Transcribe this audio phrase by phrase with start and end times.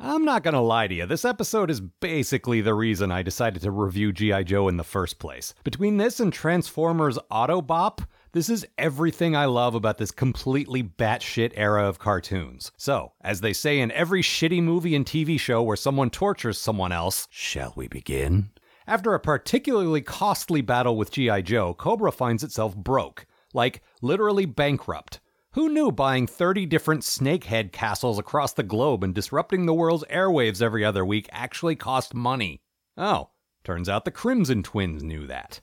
[0.00, 3.72] I'm not gonna lie to you, this episode is basically the reason I decided to
[3.72, 4.44] review G.I.
[4.44, 5.54] Joe in the first place.
[5.64, 11.88] Between this and Transformers Autobop, this is everything I love about this completely batshit era
[11.88, 12.70] of cartoons.
[12.76, 16.92] So, as they say in every shitty movie and TV show where someone tortures someone
[16.92, 18.50] else, shall we begin?
[18.86, 21.42] After a particularly costly battle with G.I.
[21.42, 23.26] Joe, Cobra finds itself broke.
[23.52, 25.18] Like, literally bankrupt.
[25.58, 30.62] Who knew buying 30 different snakehead castles across the globe and disrupting the world's airwaves
[30.62, 32.60] every other week actually cost money?
[32.96, 33.30] Oh,
[33.64, 35.60] turns out the Crimson Twins knew that.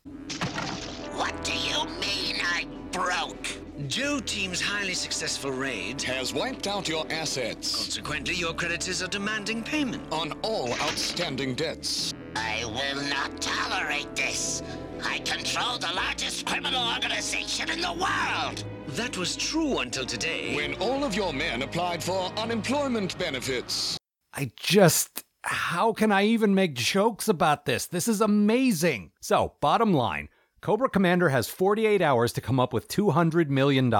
[1.14, 3.48] What do you mean I broke?
[3.88, 6.02] Joe Team's highly successful raid.
[6.02, 10.12] has wiped out your assets Consequently, your creditors are demanding payment.
[10.12, 12.14] on all outstanding debts.
[12.36, 14.62] I will not tolerate this.
[15.06, 18.66] I control the largest criminal organization in the world.
[18.96, 20.56] That was true until today.
[20.56, 23.98] When all of your men applied for unemployment benefits.
[24.34, 25.24] I just.
[25.44, 27.88] How can I even make jokes about this?
[27.88, 29.12] This is amazing.
[29.20, 30.30] So, bottom line
[30.62, 33.94] Cobra Commander has 48 hours to come up with $200 million.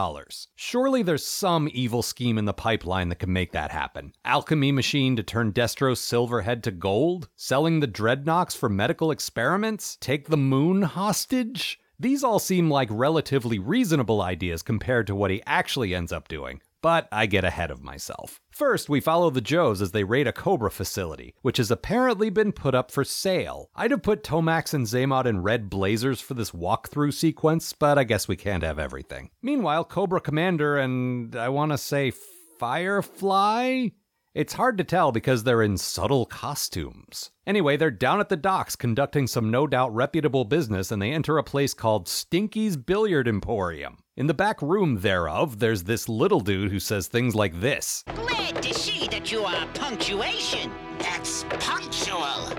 [0.56, 4.14] Surely there's some evil scheme in the pipeline that can make that happen.
[4.24, 7.28] Alchemy machine to turn Destro's silver head to gold?
[7.36, 9.98] Selling the dreadnoks for medical experiments?
[10.00, 11.80] Take the moon hostage?
[12.00, 16.62] These all seem like relatively reasonable ideas compared to what he actually ends up doing.
[16.82, 18.40] But I get ahead of myself.
[18.52, 22.52] First, we follow the Joes as they raid a Cobra facility, which has apparently been
[22.52, 23.70] put up for sale.
[23.76, 28.04] I'd have put Tomax and Xamot in red blazers for this walkthrough sequence, but I
[28.04, 29.32] guess we can't have everything.
[29.42, 32.12] Meanwhile, Cobra Commander and I want to say
[32.60, 33.88] Firefly?
[34.36, 37.32] It's hard to tell because they're in subtle costumes.
[37.48, 41.38] Anyway, they're down at the docks conducting some no doubt reputable business and they enter
[41.38, 44.00] a place called Stinky's Billiard Emporium.
[44.18, 48.04] In the back room thereof, there's this little dude who says things like this.
[48.14, 50.70] Glad to see that you are punctuation.
[51.00, 52.50] That's punctual.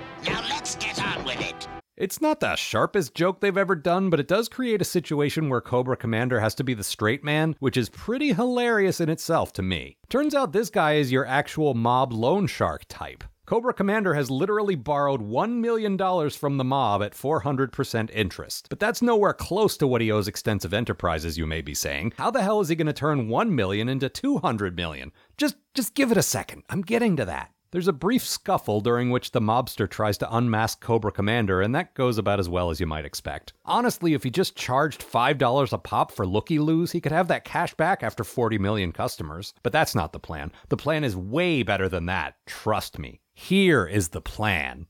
[1.97, 5.63] It's not the sharpest joke they've ever done, but it does create a situation where
[5.63, 9.63] Cobra Commander has to be the straight man, which is pretty hilarious in itself to
[9.63, 9.97] me.
[10.11, 13.25] Turns out this guy is your actual mob loan shark type.
[13.47, 15.97] Cobra Commander has literally borrowed $1 million
[16.31, 18.67] from the mob at 400% interest.
[18.69, 22.13] But that's nowhere close to what he owes Extensive Enterprises, you may be saying.
[22.19, 25.13] How the hell is he going to turn 1 million into 200 million?
[25.39, 26.65] Just just give it a second.
[26.69, 27.53] I'm getting to that.
[27.73, 31.95] There's a brief scuffle during which the mobster tries to unmask Cobra Commander, and that
[31.95, 33.53] goes about as well as you might expect.
[33.65, 37.45] Honestly, if he just charged $5 a pop for looky loos, he could have that
[37.45, 39.53] cash back after 40 million customers.
[39.65, 40.53] But that's not the plan.
[40.69, 43.21] The plan is way better than that, trust me.
[43.35, 44.87] Here is the plan.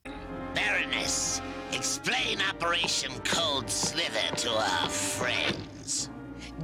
[0.54, 1.40] Baroness,
[1.72, 5.65] explain Operation Cold Slither to our friends.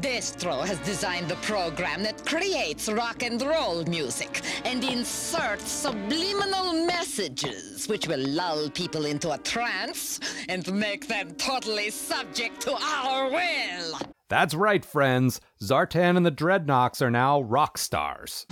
[0.03, 7.87] Destro has designed the program that creates rock and roll music and inserts subliminal messages
[7.87, 10.19] which will lull people into a trance
[10.49, 13.97] and make them totally subject to our will.
[14.29, 15.41] That's right, friends.
[15.63, 18.45] Zartan and the Dreadnoks are now rock stars.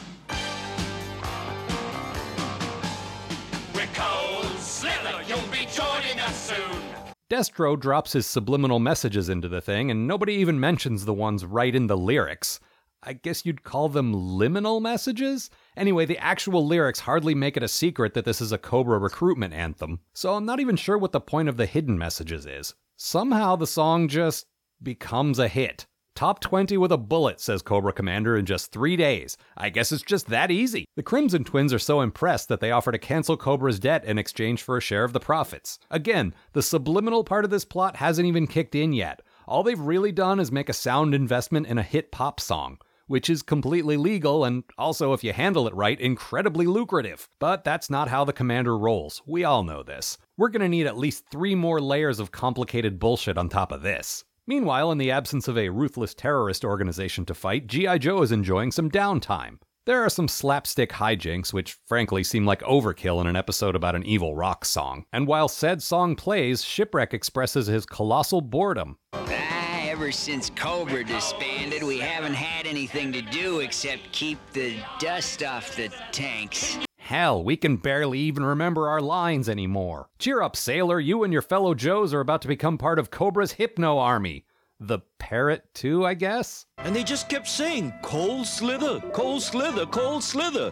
[3.74, 5.24] We're Cold Slither.
[5.26, 7.09] You'll be joining us soon.
[7.30, 11.76] Destro drops his subliminal messages into the thing, and nobody even mentions the ones right
[11.76, 12.58] in the lyrics.
[13.04, 15.48] I guess you'd call them liminal messages?
[15.76, 19.54] Anyway, the actual lyrics hardly make it a secret that this is a Cobra recruitment
[19.54, 22.74] anthem, so I'm not even sure what the point of the hidden messages is.
[22.96, 24.46] Somehow the song just
[24.82, 25.86] becomes a hit.
[26.20, 29.38] Top 20 with a bullet, says Cobra Commander in just three days.
[29.56, 30.84] I guess it's just that easy.
[30.94, 34.62] The Crimson Twins are so impressed that they offer to cancel Cobra's debt in exchange
[34.62, 35.78] for a share of the profits.
[35.90, 39.22] Again, the subliminal part of this plot hasn't even kicked in yet.
[39.48, 42.76] All they've really done is make a sound investment in a hit pop song.
[43.06, 47.30] Which is completely legal and also, if you handle it right, incredibly lucrative.
[47.38, 49.22] But that's not how the commander rolls.
[49.26, 50.18] We all know this.
[50.36, 54.26] We're gonna need at least three more layers of complicated bullshit on top of this.
[54.46, 57.98] Meanwhile, in the absence of a ruthless terrorist organization to fight, G.I.
[57.98, 59.58] Joe is enjoying some downtime.
[59.86, 64.04] There are some slapstick hijinks, which frankly seem like overkill in an episode about an
[64.04, 65.04] evil rock song.
[65.12, 68.98] And while said song plays, Shipwreck expresses his colossal boredom.
[69.14, 75.42] Ah, ever since Cobra disbanded, we haven't had anything to do except keep the dust
[75.42, 76.78] off the tanks.
[77.10, 80.10] Hell, we can barely even remember our lines anymore.
[80.20, 83.50] Cheer up, sailor, you and your fellow Joes are about to become part of Cobra's
[83.50, 84.44] Hypno Army.
[84.78, 86.66] The parrot, too, I guess?
[86.78, 90.70] And they just kept saying, Cold Slither, Cold Slither, Cold Slither.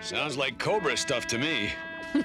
[0.00, 1.70] Sounds like Cobra stuff to me.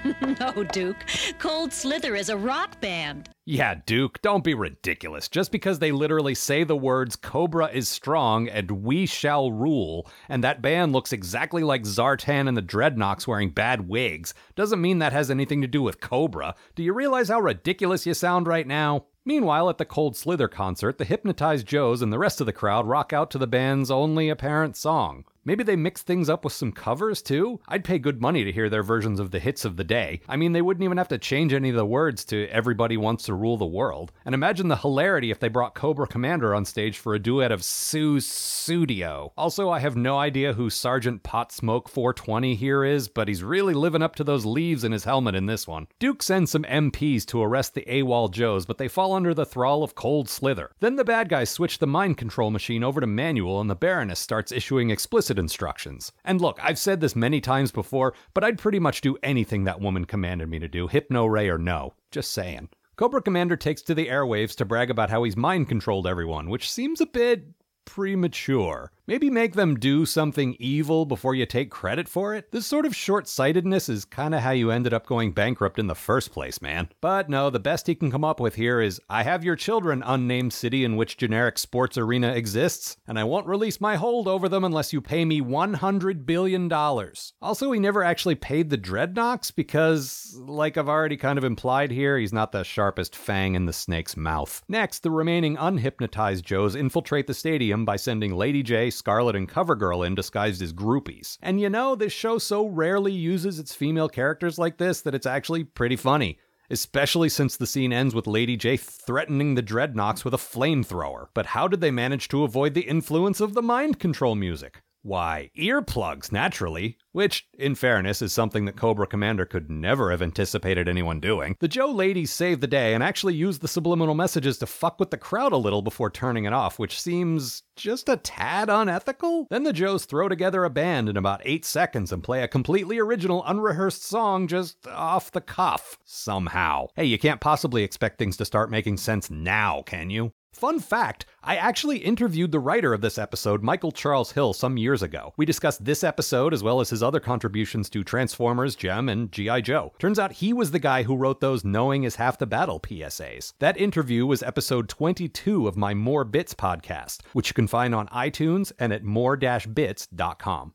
[0.40, 1.04] no, Duke.
[1.38, 3.28] Cold Slither is a rock band.
[3.44, 5.28] Yeah, Duke, don't be ridiculous.
[5.28, 10.44] Just because they literally say the words Cobra is strong and we shall rule, and
[10.44, 15.12] that band looks exactly like Zartan and the Dreadnoks wearing bad wigs, doesn't mean that
[15.12, 16.54] has anything to do with Cobra.
[16.74, 19.06] Do you realize how ridiculous you sound right now?
[19.24, 22.86] Meanwhile, at the Cold Slither concert, the Hypnotized Joes and the rest of the crowd
[22.86, 25.24] rock out to the band's only apparent song.
[25.44, 27.58] Maybe they mix things up with some covers too?
[27.66, 30.20] I'd pay good money to hear their versions of the hits of the day.
[30.28, 33.24] I mean, they wouldn't even have to change any of the words to Everybody Wants
[33.24, 34.12] to Rule the World.
[34.24, 37.62] And imagine the hilarity if they brought Cobra Commander on stage for a duet of
[37.62, 39.32] Sussudio.
[39.36, 43.74] Also, I have no idea who Sergeant Pot Smoke 420 here is, but he's really
[43.74, 45.88] living up to those leaves in his helmet in this one.
[45.98, 49.82] Duke sends some MPs to arrest the AWOL Joes, but they fall under the thrall
[49.82, 50.70] of Cold Slither.
[50.78, 54.20] Then the bad guys switch the mind control machine over to manual, and the Baroness
[54.20, 56.12] starts issuing explicit instructions.
[56.24, 59.80] And look, I've said this many times before, but I'd pretty much do anything that
[59.80, 61.94] woman commanded me to do, Hypno Ray or no.
[62.10, 62.68] Just saying.
[62.96, 66.70] Cobra Commander takes to the airwaves to brag about how he's mind controlled everyone, which
[66.70, 67.46] seems a bit
[67.84, 68.92] premature.
[69.08, 72.52] Maybe make them do something evil before you take credit for it?
[72.52, 75.96] This sort of short sightedness is kinda how you ended up going bankrupt in the
[75.96, 76.88] first place, man.
[77.00, 80.04] But no, the best he can come up with here is I have your children,
[80.06, 84.48] unnamed city in which generic sports arena exists, and I won't release my hold over
[84.48, 86.72] them unless you pay me $100 billion.
[86.72, 92.18] Also, he never actually paid the Dreadnoks because, like I've already kind of implied here,
[92.18, 94.62] he's not the sharpest fang in the snake's mouth.
[94.68, 99.74] Next, the remaining unhypnotized Joes infiltrate the stadium by sending Lady Jaye, Scarlett, and Cover
[99.74, 101.38] Girl in disguised as groupies.
[101.42, 105.26] And you know, this show so rarely uses its female characters like this that it's
[105.26, 106.38] actually pretty funny.
[106.70, 111.26] Especially since the scene ends with Lady Jaye threatening the Dreadnoks with a flamethrower.
[111.34, 114.82] But how did they manage to avoid the influence of the mind control music?
[115.02, 116.96] Why, earplugs, naturally.
[117.10, 121.56] Which, in fairness, is something that Cobra Commander could never have anticipated anyone doing.
[121.60, 125.10] The Joe ladies saved the day and actually used the subliminal messages to fuck with
[125.10, 129.46] the crowd a little before turning it off, which seems just a tad unethical.
[129.50, 132.98] Then the Joes throw together a band in about 8 seconds and play a completely
[132.98, 135.98] original, unrehearsed song just off the cuff.
[136.04, 136.86] Somehow.
[136.94, 140.32] Hey, you can't possibly expect things to start making sense now, can you?
[140.52, 145.02] Fun fact I actually interviewed the writer of this episode, Michael Charles Hill, some years
[145.02, 145.32] ago.
[145.36, 149.62] We discussed this episode as well as his other contributions to Transformers, Jem, and G.I.
[149.62, 149.92] Joe.
[149.98, 153.54] Turns out he was the guy who wrote those Knowing is Half the Battle PSAs.
[153.58, 158.06] That interview was episode 22 of my More Bits podcast, which you can find on
[158.08, 160.74] iTunes and at more-bits.com.